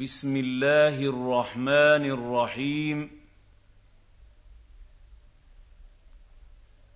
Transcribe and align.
بسم 0.00 0.36
الله 0.36 1.02
الرحمن 1.02 2.10
الرحيم. 2.10 3.10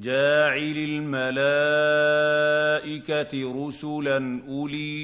جاعل 0.02 0.77
الملائكة 0.77 1.68
رسلا 3.68 4.43
أولي 4.48 4.98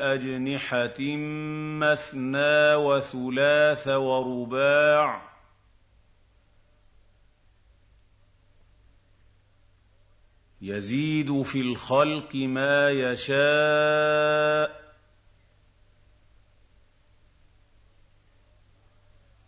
أجنحة 0.00 1.00
مثنى 1.80 2.74
وثلاث 2.74 3.88
ورباع 3.88 5.34
يزيد 10.62 11.42
في 11.42 11.60
الخلق 11.60 12.34
ما 12.34 12.90
يشاء 12.90 14.83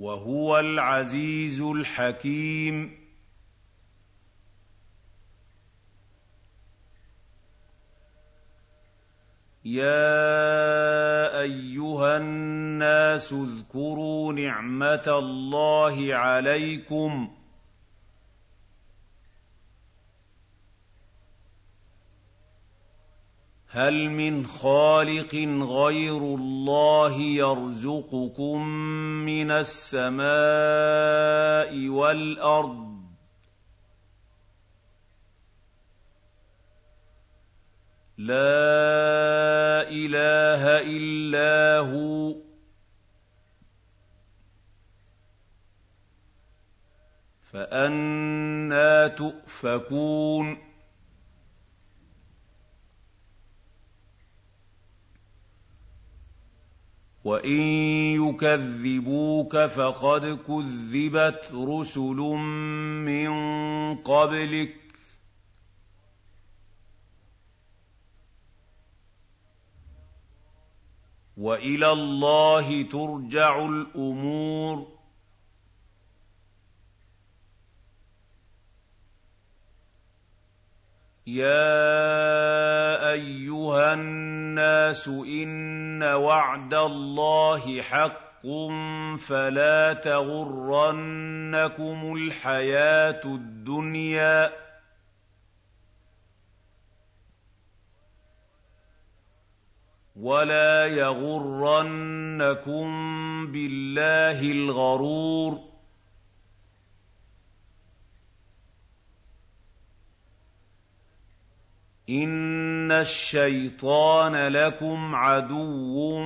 وهو 0.00 0.58
العزيز 0.58 1.60
الحكيم. 1.60 3.00
يا 9.64 11.40
أيها 11.40 12.16
الناس 12.16 13.32
اذكروا 13.32 14.32
نعمة 14.32 15.04
الله 15.06 16.14
عليكم 16.14 17.39
هل 23.72 24.10
من 24.10 24.46
خالق 24.46 25.34
غير 25.62 26.16
الله 26.16 27.20
يرزقكم 27.20 28.66
من 29.24 29.50
السماء 29.50 30.28
والأرض؟ 31.88 33.00
لا 38.18 39.88
إله 39.88 40.80
إلا 40.96 41.78
هو. 41.78 42.34
فأنا 47.52 49.08
تؤفكون. 49.08 50.69
وان 57.30 57.60
يكذبوك 58.26 59.56
فقد 59.56 60.38
كذبت 60.46 61.52
رسل 61.54 62.16
من 63.06 63.30
قبلك 63.96 64.76
والى 71.36 71.92
الله 71.92 72.82
ترجع 72.82 73.66
الأمور 73.66 74.86
يا 81.26 82.79
الناس 84.90 85.08
إن 85.08 86.02
وعد 86.02 86.74
الله 86.74 87.82
حق 87.82 88.46
فلا 89.18 89.92
تغرنكم 89.92 90.96
الحياة 92.16 93.20
الدنيا 93.24 94.52
ولا 100.16 100.86
يغرنكم 100.86 102.86
بالله 103.52 104.52
الغرور 104.52 105.69
ان 112.10 112.92
الشيطان 112.92 114.48
لكم 114.48 115.14
عدو 115.14 116.20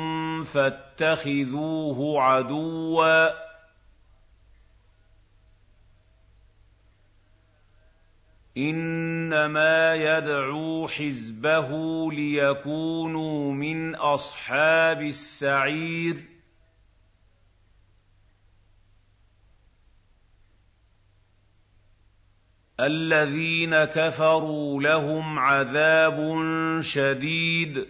فاتخذوه 0.44 2.22
عدوا 2.22 3.44
انما 8.56 9.94
يدعو 9.94 10.88
حزبه 10.88 11.68
ليكونوا 12.12 13.52
من 13.52 13.94
اصحاب 13.94 15.02
السعير 15.02 16.33
الذين 22.80 23.84
كفروا 23.84 24.82
لهم 24.82 25.38
عذاب 25.38 26.40
شديد. 26.80 27.86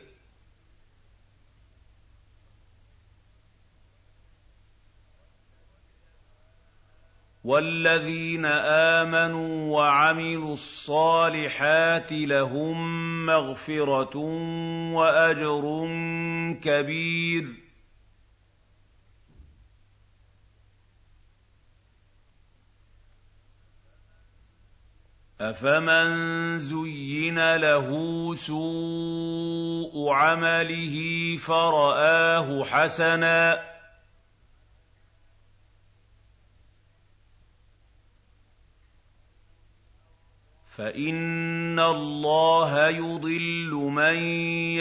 والذين 7.44 8.46
آمنوا 8.46 9.76
وعملوا 9.78 10.52
الصالحات 10.52 12.12
لهم 12.12 13.26
مغفرة 13.26 14.16
وأجر 14.94 15.88
كبير. 16.62 17.63
أفمن 25.40 26.58
زين 26.58 27.56
له 27.56 27.88
سوء 28.34 30.10
عمله 30.12 30.96
فرآه 31.42 32.64
حسنا 32.64 33.74
فإن 40.76 41.78
الله 41.78 42.88
يضل 42.88 43.70
من 43.70 44.16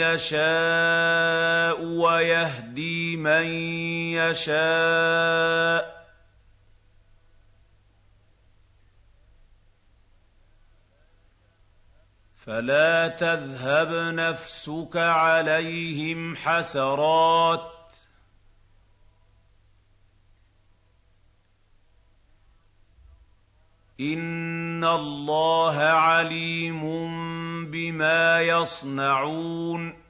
يشاء 0.02 1.84
ويهدي 1.84 3.16
من 3.16 3.46
يشاء 4.18 5.63
فلا 12.44 13.08
تذهب 13.08 14.14
نفسك 14.14 14.96
عليهم 14.96 16.36
حسرات. 16.36 17.72
ان 24.00 24.84
الله 24.84 25.76
عليم 25.78 26.82
بما 27.70 28.40
يصنعون. 28.40 30.04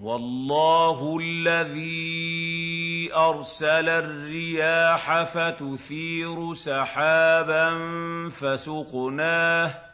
والله 0.00 1.18
الذي 1.20 2.71
أرسل 3.14 3.88
الرياح 3.88 5.22
فتثير 5.22 6.54
سحابا 6.54 7.68
فسقناه 8.30 9.92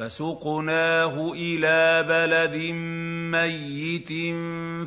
فسقناه 0.00 1.32
إلى 1.32 2.02
بلد 2.08 2.56
ميت 3.36 4.12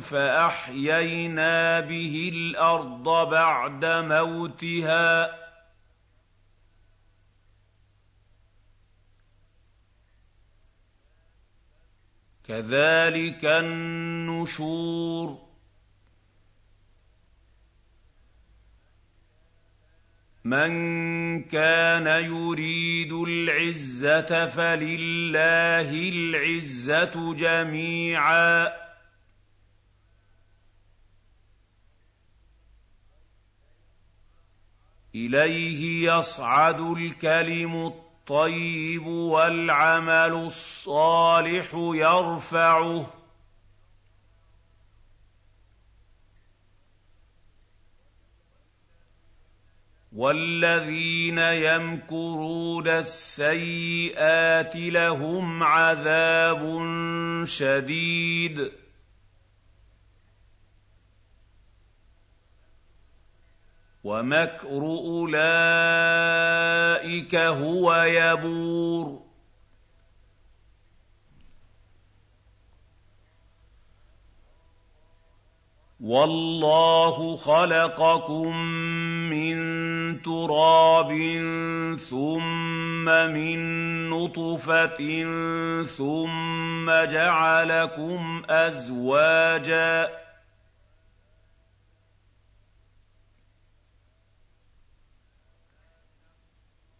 فأحيينا 0.02 1.80
به 1.80 2.30
الأرض 2.34 3.30
بعد 3.30 3.84
موتها 3.84 5.30
كذلك 12.48 13.44
النشور. 13.44 15.44
من 20.44 21.44
كان 21.44 22.24
يريد 22.24 23.12
العزة 23.12 24.46
فلله 24.46 26.08
العزة 26.08 27.34
جميعا. 27.34 28.84
إليه 35.14 36.12
يصعد 36.12 36.80
الكلم 36.80 37.86
الطيب 37.86 38.03
والعمل 39.28 40.46
الصالح 40.46 41.74
يرفعه. 41.74 43.06
والذين 50.12 51.38
يمكرون 51.38 52.88
السيئات 52.88 54.76
لهم 54.76 55.62
عذاب 55.62 56.84
شديد. 57.44 58.83
ومكر 64.04 64.82
أولئك 64.82 65.34
هو 67.34 67.94
يبور. 67.94 69.24
والله 76.00 77.36
خلقكم 77.36 78.56
من 79.30 79.56
تراب 80.22 81.10
ثم 82.10 83.04
من 83.04 83.58
نطفة 84.10 85.24
ثم 85.84 86.90
جعلكم 86.90 88.42
ازواجا 88.50 90.23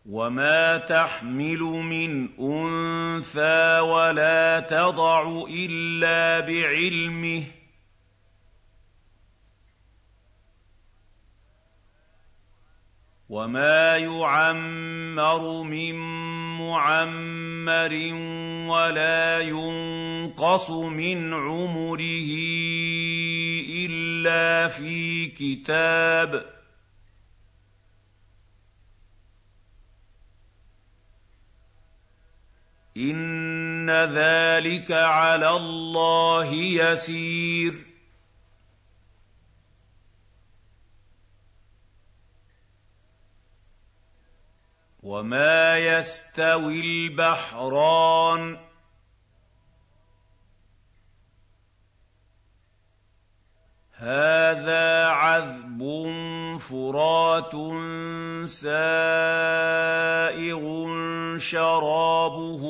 وما 0.05 0.77
تحمل 0.77 1.61
من 1.61 2.29
انثى 2.39 3.81
ولا 3.81 4.61
تضع 4.61 5.45
الا 5.51 6.41
بعلمه 6.41 7.43
وما 13.29 13.97
يعمر 13.97 15.63
من 15.63 15.95
معمر 16.59 17.95
ولا 18.69 19.41
ينقص 19.41 20.71
من 20.71 21.35
عمره 21.35 22.29
الا 23.89 24.69
في 24.69 25.27
كتاب 25.27 26.54
إِنَّ 32.97 33.91
ذَٰلِكَ 33.91 34.93
عَلَى 34.93 35.51
اللَّهِ 35.51 36.53
يَسِيرٌ 36.55 37.75
وَمَا 45.03 45.79
يَسْتَوِي 45.79 46.81
الْبَحْرَانِ 46.81 48.59
هَٰذَا 53.99 55.07
عَذْبٌ 55.07 55.79
فُرَاتٌ 56.59 57.53
سَائِغٌ 58.49 59.79
شَرَابُهُ 61.39 62.63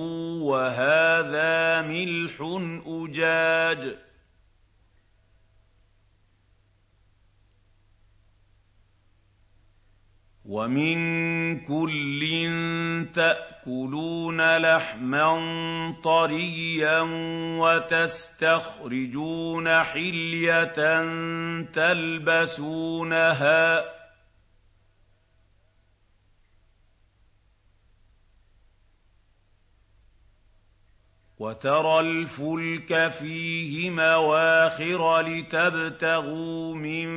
وَهَٰذَا 0.44 1.82
مِلْحٌ 1.82 2.40
أُجَاجٌ. 2.86 3.96
وَمِن 10.44 10.98
كُلٍّ 11.64 12.20
تَأْكُلُونَ 13.64 14.56
لَحْمًا 14.56 15.96
طَرِيًّا 16.04 17.00
وَتَسْتَخْرِجُونَ 17.58 18.92
حِلْيَةً 19.82 21.02
تَلْبَسُونَهَا 21.72 23.14
وترى 31.38 32.00
الفلك 32.00 33.08
فيه 33.08 33.90
مواخر 33.90 35.20
لتبتغوا 35.20 36.74
من 36.74 37.08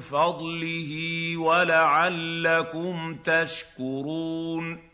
فضله 0.00 0.92
ولعلكم 1.36 3.14
تشكرون 3.24 4.93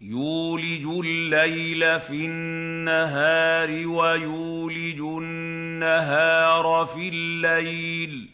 يولج 0.00 0.86
الليل 1.06 2.00
في 2.00 2.26
النهار 2.26 3.86
ويولج 3.86 5.00
النهار 5.00 6.86
في 6.86 7.08
الليل. 7.08 8.30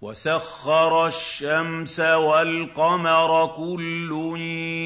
وسخر 0.00 1.06
الشمس 1.06 2.00
والقمر 2.00 3.46
كل 3.46 4.36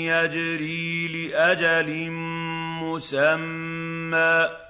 يجري 0.06 1.08
لأجل 1.08 2.11
مسمى. 2.82 4.65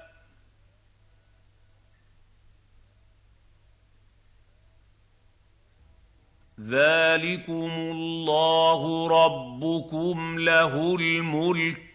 ذلكم 6.59 7.71
الله 7.71 9.07
ربكم 9.07 10.39
له 10.39 10.95
الملك 10.95 11.87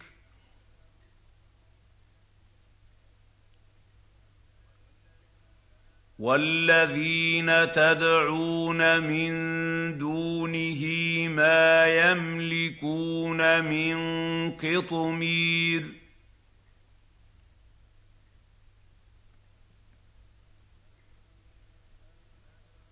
وَالَّذِينَ 6.19 7.71
تَدْعُونَ 7.71 9.03
مِن 9.03 9.33
دُونِهِ 9.97 10.83
مَا 11.27 11.85
يَمْلِكُونَ 11.87 13.61
مِن 13.65 13.95
قِطْمِيرٍ 14.51 16.02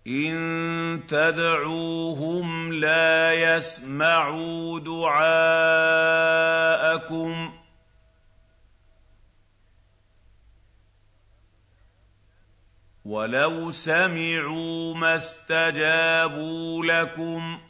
إِن 0.06 1.06
تَدْعُوهُمْ 1.08 2.72
لَا 2.72 3.32
يَسْمَعُوا 3.32 4.80
دُعَاءَكُمْ 4.80 5.88
ۖ 7.50 7.52
وَلَوْ 13.04 13.70
سَمِعُوا 13.70 14.94
مَا 14.94 15.16
اسْتَجَابُوا 15.16 16.84
لَكُمْ 16.84 17.58
ۖ 17.58 17.60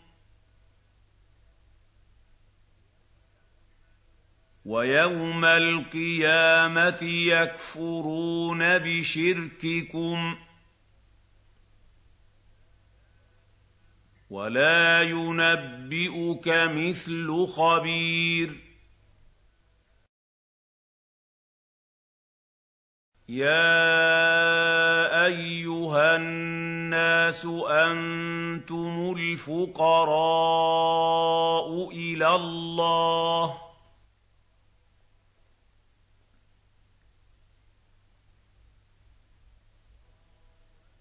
وَيَوْمَ 4.65 5.45
الْقِيَامَةِ 5.45 7.03
يَكْفُرُونَ 7.03 8.79
بِشِرْكِكُمْ 8.79 10.35
ۚ 10.35 10.39
وَلَا 14.33 15.03
يُنَبِّئُكَ 15.03 16.49
مِثْلُ 16.49 17.47
خَبِيرٍ 17.47 18.51
يَا 23.29 23.67
أَيُّهَا 25.27 26.17
النَّاسُ 26.17 27.45
أَنتُمُ 27.69 29.15
الْفُقَرَاءُ 29.19 29.69
إِلَى 31.91 32.29
اللَّهِ 32.35 33.47
ۖ 33.49 33.72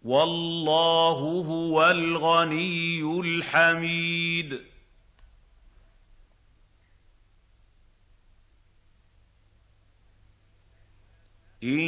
وَاللَّهُ 0.01 1.45
هُوَ 1.47 1.91
الْغَنِيُّ 1.91 3.01
الْحَمِيدُ. 3.01 4.61
إِن 11.63 11.79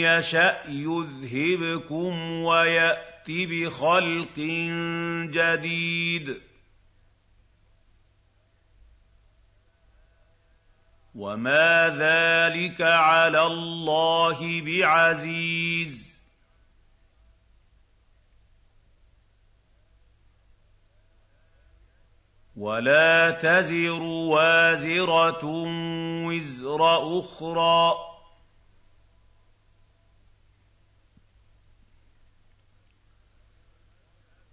يَشَأْ 0.00 0.62
يُذْهِبْكُمْ 0.68 2.32
وَيَأْتِ 2.42 3.26
بِخَلْقٍ 3.28 4.38
جَدِيدٍ. 5.30 6.40
وَمَا 11.14 11.88
ذَٰلِكَ 11.88 12.82
عَلَى 12.82 13.46
اللَّهِ 13.46 14.62
بِعَزِيزٍ. 14.62 16.05
وَلَا 22.56 23.30
تَزِرُ 23.30 24.02
وَازِرَةٌ 24.02 25.44
وِزْرَ 26.26 27.18
أُخْرَىٰ 27.18 27.92
ۚ. 27.94 27.98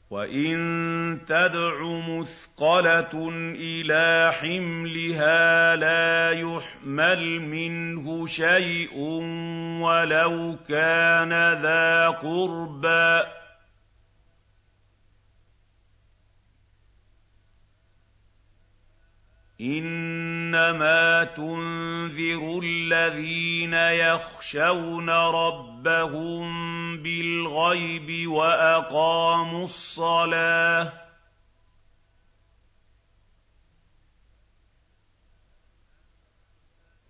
وَإِن 0.10 0.56
تَدْعُ 1.28 1.82
مُثْقَلَةٌ 1.84 3.30
إِلَىٰ 3.56 4.32
حِمْلِهَا 4.34 5.76
لَا 5.76 6.32
يُحْمَلْ 6.32 7.42
مِنْهُ 7.42 8.28
شَيْءٌ 8.28 8.98
وَلَوْ 9.82 10.58
كَانَ 10.70 11.62
ذَا 11.62 12.10
قُرْبَىٰ 12.10 13.24
ۗ. 13.40 13.43
إِنَّمَا 19.64 21.24
تُنذِرُ 21.24 22.60
الَّذِينَ 22.64 23.74
يَخْشَوْنَ 23.74 25.10
رَبَّهُم 25.10 26.44
بِالْغَيْبِ 27.04 28.28
وَأَقَامُوا 28.32 29.66
الصَّلَاةَ 29.66 30.84
ۚ 30.90 30.94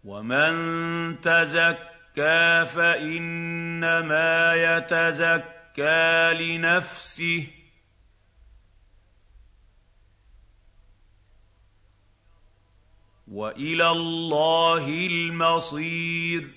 وَمَن 0.03 0.53
تَزَكَّىٰ 1.21 2.65
فَإِنَّمَا 2.65 4.53
يَتَزَكَّىٰ 4.55 6.33
لِنَفْسِهِ 6.33 7.47
ۚ 7.59 7.62
وَإِلَى 13.33 13.89
اللَّهِ 13.89 14.87
الْمَصِيرُ. 15.07 16.49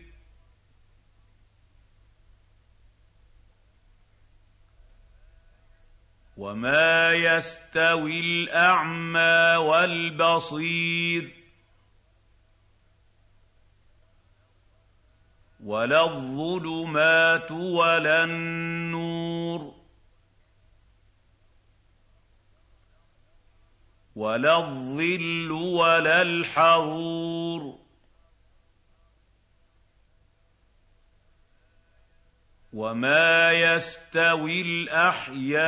وَمَا 6.36 7.12
يَسْتَوِي 7.12 8.20
الْأَعْمَىٰ 8.20 9.56
وَالْبَصِيرُ. 9.56 11.32
وَلَا 15.64 16.04
الظُّلُمَاتُ 16.04 17.52
وَلَا 17.52 18.24
النُّورُ. 18.24 19.25
وَلَا 24.16 24.56
الظِّلُّ 24.58 25.52
وَلَا 25.52 26.22
الْحَرُورُ. 26.22 27.78
وَمَا 32.72 33.52
يَسْتَوِي 33.52 34.62
الْأَحْيَاءُ 34.62 35.58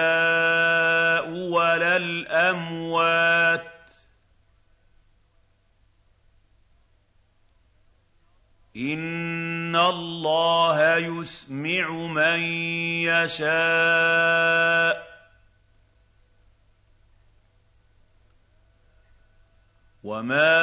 وَلَا 1.31 1.97
الْأَمْوَاتُ 1.97 3.61
ۚ. 3.61 3.93
إِنَّ 8.77 9.77
اللَّهَ 9.77 10.97
يُسْمِعُ 10.97 11.91
مَن 11.91 12.41
يَشَاءُ 13.05 14.95
ۖ. 15.05 15.08
وَمَا 20.09 20.57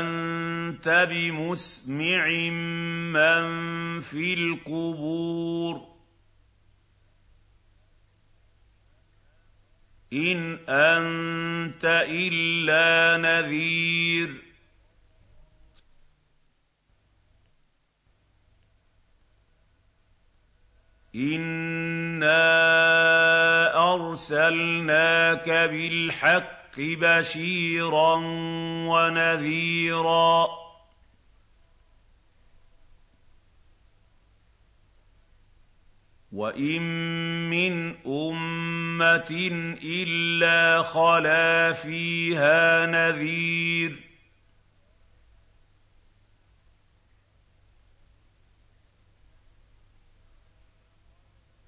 أَنتَ 0.00 0.88
بِمُسْمِعٍ 1.10 2.24
مَّن 3.12 3.44
فِي 4.00 4.34
الْقُبُورِ 4.34 5.76
إِنْ 10.12 10.58
أَنتَ 10.68 11.84
إِلَّا 12.08 13.16
نَذِيرٌ 13.20 14.30
إِنَّا 21.14 22.44
أَرْسَلْنَاكَ 23.94 25.48
بِالْحَقِّ 25.48 26.63
بَشِيرًا 26.80 28.14
وَنَذِيرًا. 28.88 30.46
وَإِن 36.32 36.82
مِّنْ 37.50 37.96
أُمَّةٍ 38.06 39.30
إِلَّا 39.84 40.82
خَلَا 40.82 41.72
فِيهَا 41.72 42.86
نَذِيرٌ. 42.86 44.13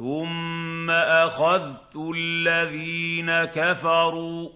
ثم 0.00 0.90
اخذت 0.90 1.96
الذين 2.14 3.44
كفروا 3.44 4.50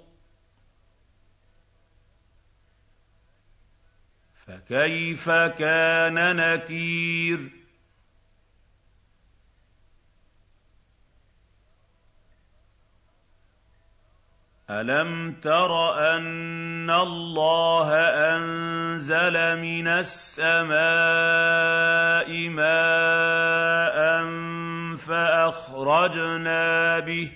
فكيف 4.46 5.30
كان 5.30 6.36
نكير 6.36 7.50
الم 14.70 15.32
تر 15.42 16.00
ان 16.16 16.90
الله 16.90 17.94
انزل 18.36 19.60
من 19.60 19.88
السماء 19.88 20.78
ماء 22.48 24.24
فأخرجنا 25.06 27.00
به. 27.00 27.30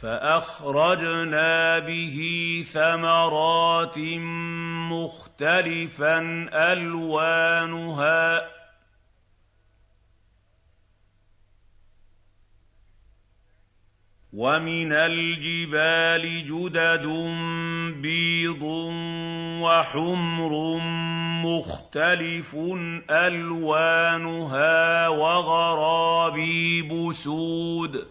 فأخرجنا 0.00 1.78
به 1.78 2.18
ثمرات 2.72 3.98
مختلفا 4.90 6.18
ألوانها. 6.52 8.62
ومن 14.32 14.92
الجبال 14.92 16.24
جدد 16.48 17.06
بيض 18.02 18.62
وحمر 19.62 20.52
مختلف 21.42 22.56
ألوانها 23.10 25.08
وغرابيب 25.08 27.12
سود 27.12 28.06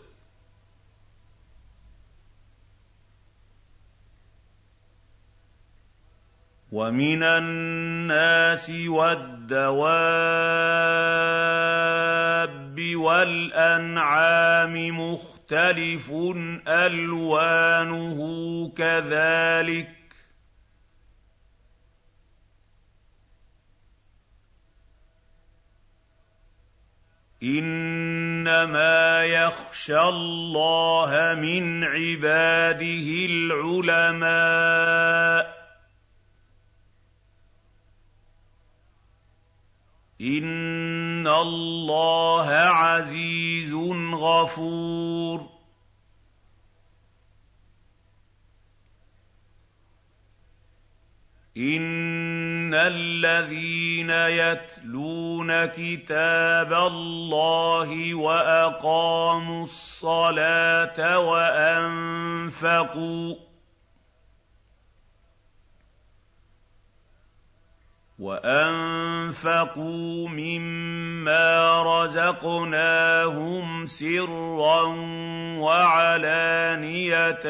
ومن 6.71 7.23
الناس 7.23 8.71
والدواب 8.88 9.81
والأنعام 12.95 15.00
مختلف 15.00 16.11
ألوانه 16.67 18.19
كذلك 18.77 20.00
إنما 27.43 29.24
يخشى 29.24 30.01
الله 30.01 31.36
من 31.41 31.83
عباده 31.83 33.07
العلماء. 33.29 34.31
إن 40.21 41.27
الله 41.27 42.48
عزيز 42.50 43.74
غفور. 44.13 45.50
إن 51.57 52.00
الذين 52.88 54.09
يتلون 54.09 55.65
كتاب 55.65 56.73
الله 56.73 58.15
وأقاموا 58.15 59.63
الصلاة 59.63 61.19
وأنفقوا 62.49 62.82
وانفقوا 68.21 69.79
مما 70.29 71.84
رزقناهم 72.03 73.86
سرا 73.86 74.84
وعلانيه 75.57 77.45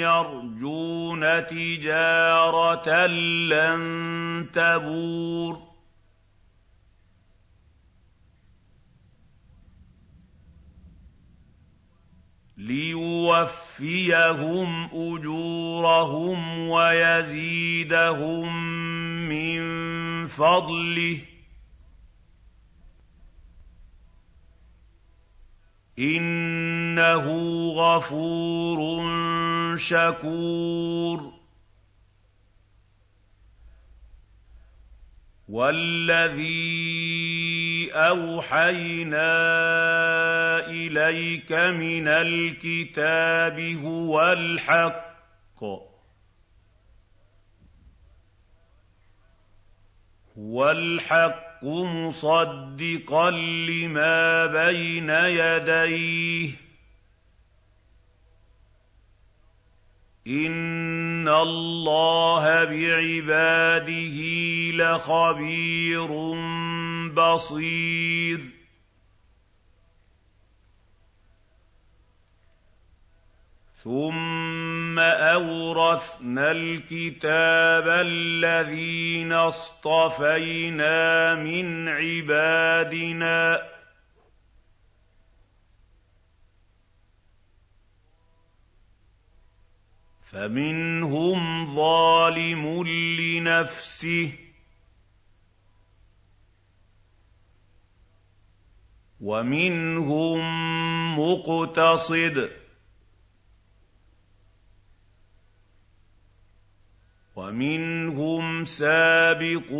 يرجون 0.00 1.46
تجاره 1.46 3.06
لن 3.06 4.46
تبور 4.52 5.74
ليوفيهم 13.36 14.24
اجورهم 14.92 16.68
ويزيدهم 16.68 18.54
من 19.28 19.73
فضله. 20.26 21.20
إنه 25.98 27.26
غفور 27.68 29.06
شكور. 29.76 31.34
والذي 35.48 36.74
أوحينا 37.92 39.26
إليك 40.66 41.52
من 41.52 42.08
الكتاب 42.08 43.60
هو 43.60 44.32
الحق. 44.32 45.93
هُوَ 50.38 50.70
الْحَقُّ 50.70 51.64
مُصَدِّقًا 51.64 53.30
لِّمَا 53.70 54.46
بَيْنَ 54.46 55.10
يَدَيْهِ 55.10 56.50
ۗ 56.50 56.54
إِنَّ 60.26 61.28
اللَّهَ 61.28 62.64
بِعِبَادِهِ 62.64 64.18
لَخَبِيرٌ 64.74 66.08
بَصِيرٌ 67.14 68.40
ثم 73.84 74.73
أورثنا 74.98 76.50
الكتاب 76.50 77.88
الذين 77.88 79.32
اصطفينا 79.32 81.34
من 81.34 81.88
عبادنا. 81.88 83.62
فمنهم 90.22 91.66
ظالم 91.76 92.82
لنفسه. 93.20 94.32
ومنهم 99.20 100.38
مقتصد. 101.18 102.63
ومنهم 107.44 108.64
سابق 108.64 109.70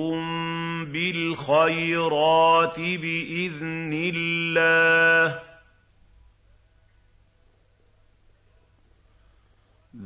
بالخيرات 0.93 2.81
بإذن 2.81 4.13
الله. 4.15 5.43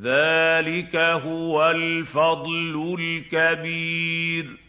ذلك 0.01 0.97
هو 0.97 1.71
الفضل 1.71 2.97
الكبير. 2.99 4.67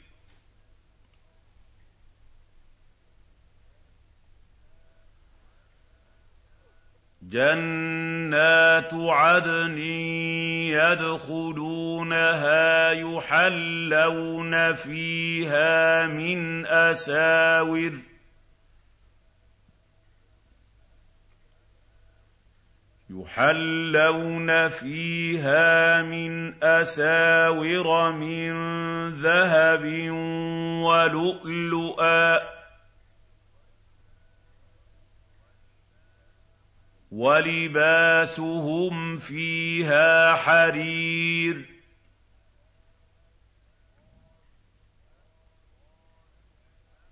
جَنَّاتُ 7.29 8.93
عَدْنٍ 8.93 9.77
يَدْخُلُونَهَا 10.81 12.31
يُحَلَّوْنَ 12.91 14.73
فِيهَا 14.73 16.07
مِنْ 16.07 16.65
أَسَاوِرَ 16.65 17.91
ۖ 17.91 17.93
يحلون 23.09 24.69
فيها 24.69 26.01
من 26.01 26.63
اساور 26.63 28.11
من 28.11 28.53
ذهب 29.09 29.85
ولؤلؤا 30.83 32.58
ولباسهم 37.11 38.95
فيها 39.17 40.35
حرير. 40.35 41.65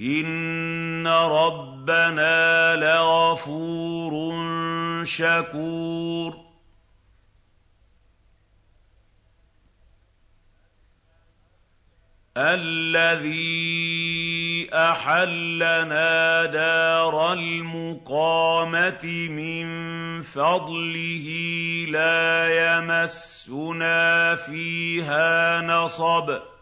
إن 0.00 1.06
ربنا 1.06 2.76
لغفور 2.76 4.27
شكور. 5.04 6.48
الذي 12.36 13.88
أحلنا 14.74 16.44
دار 16.44 17.32
المقامة 17.32 19.04
من 19.28 19.68
فضله 20.22 21.28
لا 21.88 22.48
يمسنا 22.78 24.36
فيها 24.36 25.60
نصب. 25.60 26.57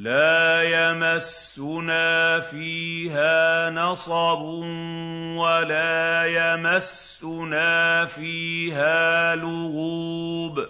لَا 0.00 0.62
يَمَسُّنَا 0.62 2.40
فِيهَا 2.40 3.70
نَصَبٌ 3.70 4.40
وَلَا 5.36 6.24
يَمَسُّنَا 6.24 8.06
فِيهَا 8.06 9.36
لُغُوبٌ. 9.36 10.69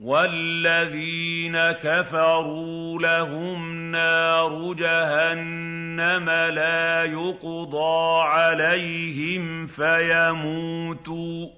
وَالَّذِينَ 0.00 1.72
كَفَرُوا 1.72 2.98
لَهُمْ 2.98 3.90
نَارُ 3.90 4.72
جَهَنَّمَ 4.72 6.30
لَا 6.30 7.04
يُقْضَىٰ 7.04 8.22
عَلَيْهِمْ 8.24 9.66
فَيَمُوتُوا 9.66 11.48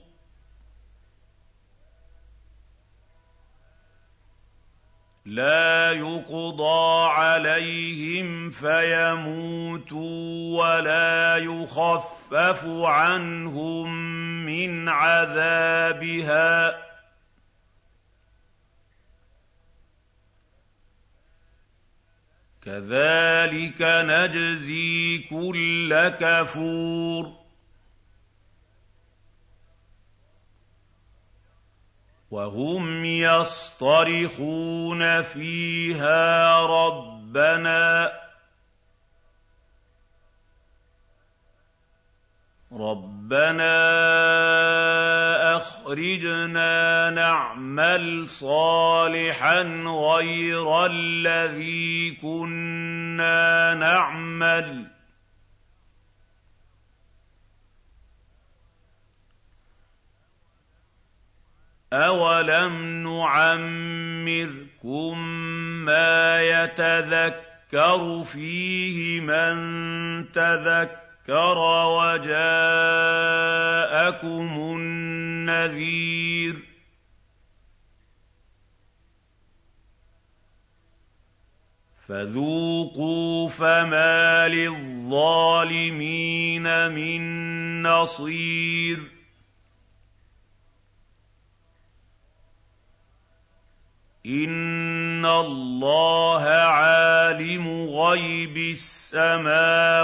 لا 5.27 5.93
يقضى 5.93 7.11
عليهم 7.11 8.51
فيموتوا 8.51 10.03
ولا 10.63 11.37
يخفف 11.37 12.67
عنهم 12.85 13.95
من 14.47 14.89
عذابها 14.89 16.92
كَذَٰلِكَ 22.65 23.83
نَجْزِي 23.83 25.19
كُلَّ 25.31 26.09
كَفُورٍ 26.09 27.43
وَهُمْ 32.31 33.05
يَصْطَرِخُونَ 33.05 35.03
فِيهَا 35.23 36.61
رَبَّنَا 36.67 38.13
رَبَّنَا 42.73 43.73
أَخْرِجْنَا 45.93 47.11
نَعْمَلْ 47.11 48.31
صَالِحًا 48.31 49.63
غَيْرَ 49.87 50.87
الَّذِي 50.87 52.11
كُنَّا 52.23 53.75
نَعْمَلُ 53.75 54.85
ۚ. 54.85 54.89
أَوَلَمْ 61.93 63.03
نُعَمِّرْكُم 63.03 64.39
مَّا 65.85 66.43
يَتَذَكَّرُ 66.43 68.23
فِيهِ 68.23 69.21
مَن 69.21 70.33
تَذَكَّرَ 70.33 71.02
ذَكَّرَ 71.23 71.59
وَجَاءَكُمُ 71.87 72.77
النَّذِيرُ. 74.77 76.57
فَذُوقُوا 82.09 83.49
فَمَا 83.49 84.49
لِلظَّالِمِينَ 84.49 85.83
مِن 86.93 87.23
نَّصِيرٍ. 87.83 89.22
إِنَّ 94.27 95.27
اللَّهَ 95.27 96.43
عَالِمُ 96.43 97.69
غَيْبِ 97.91 98.57
السَّمَاوَاتِ 98.57 100.03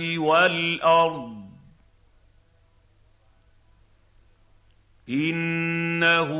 وَالْأَرْضِ 0.00 1.34
ۚ. 1.34 1.50
إِنَّهُ 5.08 6.30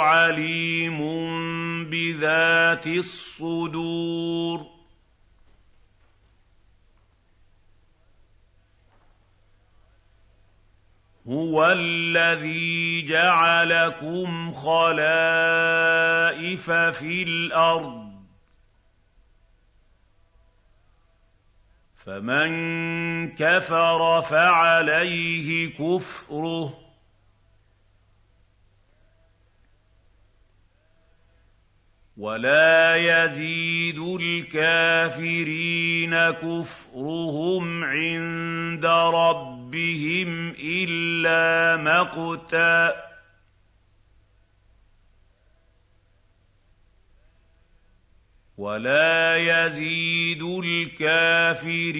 عَلِيمٌ 0.00 0.98
بِذَاتِ 1.90 2.86
الصُّدُورِ. 2.86 4.79
هُوَ 11.30 11.66
الَّذِي 11.72 13.02
جَعَلَكُمْ 13.02 14.52
خَلَائِفَ 14.52 15.10
فِي 16.70 17.22
الْأَرْضِ 17.22 18.10
ۚ 18.10 18.12
فَمَن 22.04 22.50
كَفَرَ 23.34 24.22
فَعَلَيْهِ 24.22 25.68
كُفْرُهُ 25.78 26.68
ۖ 26.68 26.72
وَلَا 32.16 32.96
يَزِيدُ 32.96 33.98
الْكَافِرِينَ 34.20 35.50
كُفْرُهُمْ 36.30 37.84
عِندَ 37.84 38.86
رَبِّهِمْ 38.86 39.59
إِلَّا 40.60 41.76
مَقْتًا 41.76 42.88
ۖ 42.90 42.94
وَلَا 48.58 49.36
يَزِيدُ 49.36 50.42
الْكَافِرِينَ 50.64 51.96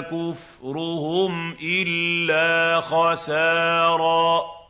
كُفْرُهُمْ 0.00 1.56
إِلَّا 1.62 2.80
خَسَارًا 2.80 4.63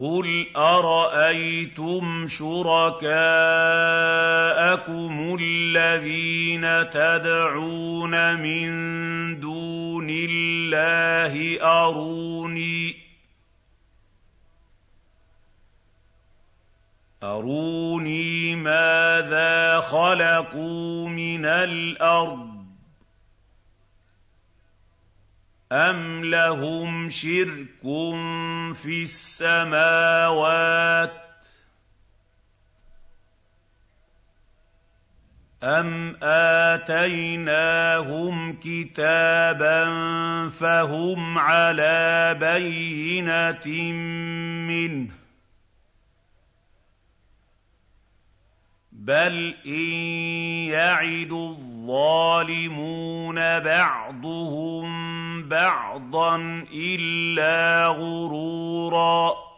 قُلْ 0.00 0.46
أَرَأَيْتُمْ 0.56 2.26
شُرَكَاءَكُمُ 2.26 3.12
الَّذِينَ 5.40 6.90
تَدْعُونَ 6.90 8.40
مِن 8.40 8.70
دُونِ 9.40 10.06
اللَّهِ 10.10 11.58
أَرُونِي 17.22 18.56
مَاذَا 18.56 19.80
خَلَقُوا 19.80 21.08
مِنَ 21.08 21.44
الْأَرْضِ 21.44 22.49
أَمْ 25.72 26.24
لَهُمْ 26.24 27.08
شِرْكٌ 27.08 27.82
فِي 28.74 29.02
السَّمَاوَاتِ 29.02 30.30
أَمْ 35.62 36.16
آتَيْنَاهُمْ 36.74 38.52
كِتَابًا 38.52 39.84
فَهُمْ 40.50 41.38
عَلَىٰ 41.38 42.36
بَيِّنَةٍ 42.40 43.66
مِّنْهُ 44.66 45.08
ۚ 45.08 45.12
بَلْ 48.92 49.54
إِن 49.66 49.90
يَعِدُ 50.66 51.32
الظَّالِمُونَ 51.32 52.78
بَعْضُهُم 53.60 55.19
بَعْضًا 55.48 56.36
إِلَّا 56.72 57.86
غُرُورًا. 57.86 59.50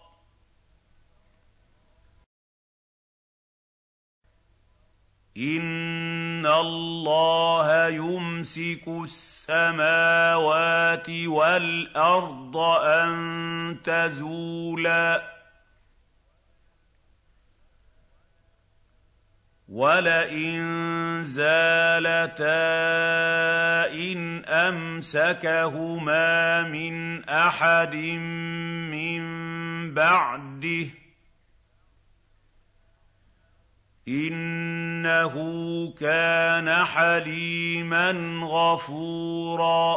إِنَّ 5.36 6.46
اللَّهَ 6.46 7.88
يُمْسِكُ 7.88 8.88
السَّمَاوَاتِ 8.88 9.86
وَالْأَرْضَ 11.10 12.56
أَن 12.56 13.82
تَزُولَا. 13.84 15.41
وَلَئِن 19.72 20.61
زَالَتَا 21.24 22.44
إِنْ 23.94 24.44
أَمْسَكَهُمَا 24.44 26.28
مِنْ 26.68 27.24
أَحَدٍ 27.24 27.94
مِّن 28.92 29.22
بَعْدِهِ 29.94 30.87
ۚ 30.92 30.92
إِنَّهُ 34.08 35.35
كَانَ 36.00 36.85
حَلِيمًا 36.85 38.11
غَفُورًا 38.44 39.96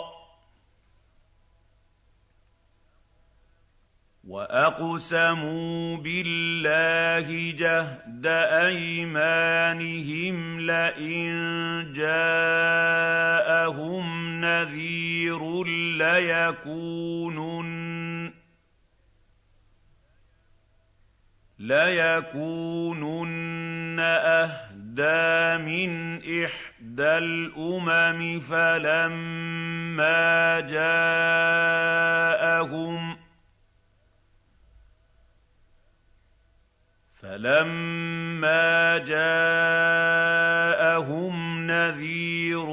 وَأَقْسَمُوا 4.25 5.97
بِاللَّهِ 5.97 7.51
جَهْدَ 7.51 8.25
أَيْمَانِهِمْ 8.65 10.59
لَئِن 10.59 11.29
جَاءَهُمْ 11.93 13.05
نَذِيرٌ 14.41 15.63
لَّيَكُونُنَّ 15.97 17.65
لَيَكُونُنَّ 21.59 23.05
أَهْدَىٰ 23.99 25.57
مِنْ 25.65 26.17
إِحْدَى 26.43 27.17
الْأُمَمِ 27.17 28.39
فَلَمَّا 28.39 29.39
جَاءَهُمْ 30.59 31.55
فَلَمَّا 37.25 38.97
جَاءَهُمْ 38.97 39.57
نَذِيرٌ 41.67 42.65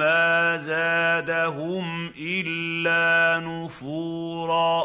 مَّا 0.00 0.56
زَادَهُمْ 0.56 2.12
إِلَّا 2.16 3.40
نُفُورًا 3.46 4.84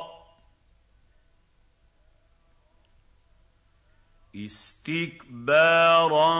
اسْتِكْبَارًا 4.35 6.33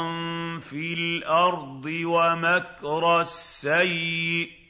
فِي 0.60 0.94
الْأَرْضِ 0.94 1.86
وَمَكْرَ 1.86 3.22
السَّيِّئِ 3.22 4.50
ۚ 4.52 4.65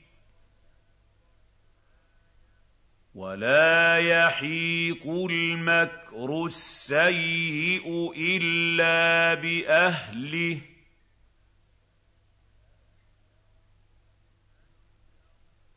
وَلَا 3.16 3.98
يَحِيقُ 3.98 5.08
الْمَكْرُ 5.08 6.46
السَّيِّئُ 6.46 8.12
إِلَّا 8.18 9.34
بِأَهْلِهِ 9.34 10.56
ۚ 10.56 10.60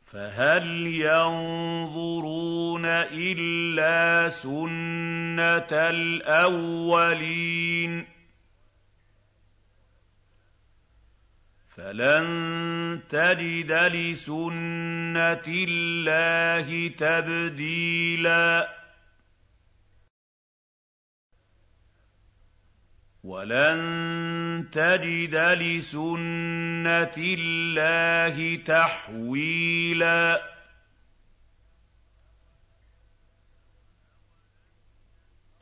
فَهَلْ 0.05 0.87
يَنظُرُونَ 0.87 2.85
إِلَّا 2.85 4.29
سُنَّتَ 4.29 5.73
الْأَوَّلِينَ 5.73 6.99
فَلَن 11.79 12.99
تَجِدَ 13.09 13.71
لِسُنَّةِ 13.71 15.47
اللَّهِ 15.47 16.87
تَبْدِيلًا 16.97 18.69
وَلَن 23.23 23.79
تَجِدَ 24.71 25.35
لِسُنَّةِ 25.35 27.15
اللَّهِ 27.17 28.55
تَحْوِيلًا 28.65 30.41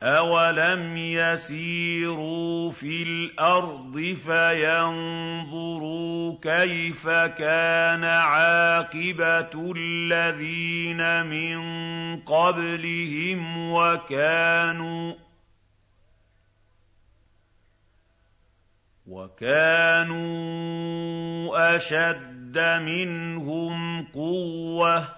أَوَلَمْ 0.02 0.96
يَسِيرُوا 0.96 2.70
فِي 2.70 3.02
الْأَرْضِ 3.02 4.16
فَيَنظُرُوا 4.26 5.58
كَيْفَ 6.42 7.08
كَانَ 7.08 8.04
عَاقِبَةُ 8.04 9.72
الَّذِينَ 9.76 11.26
مِن 11.26 11.58
قَبْلِهِمْ 12.22 13.72
وَكَانُوا 13.72 15.14
وَكَانُوا 19.06 20.16
أَشَدَّ 21.76 22.58
مِنْهُمْ 22.82 24.02
قُوَّةً 24.04 25.00
ۚ 25.04 25.17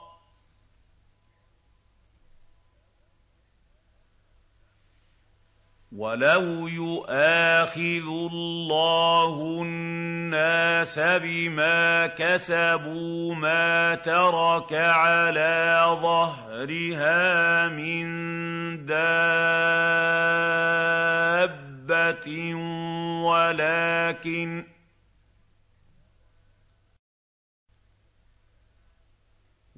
وَلَوْ 5.91 6.67
يُؤَاخِذُ 6.67 8.07
اللَّهُ 8.07 9.59
النَّاسَ 9.63 10.99
بِمَا 10.99 12.07
كَسَبُوا 12.07 13.35
مَا 13.35 13.95
تَرَكَ 13.95 14.73
عَلَىٰ 14.73 15.83
ظَهْرِهَا 16.01 17.67
مِن 17.75 18.05
دَابَّةٍ 18.87 19.07
وَلَٰكِن 23.27 24.70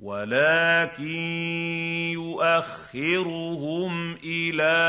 وَلَٰكِن 0.03 1.05
يُؤَخِّرُهُمْ 2.19 3.91
إِلَىٰ 4.23 4.83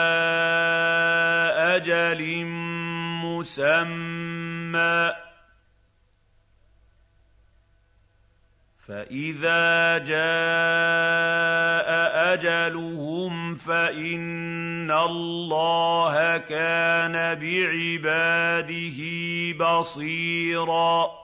أَجَلٍ 1.78 2.44
مُّسَمًّى 3.24 5.12
ۖ. 5.12 5.14
فَإِذَا 8.88 9.98
جَاءَ 9.98 11.88
أَجَلُهُمْ 12.34 13.54
فَإِنَّ 13.54 14.90
اللَّهَ 14.90 16.38
كَانَ 16.38 17.38
بِعِبَادِهِ 17.38 18.98
بَصِيرًا. 19.58 21.23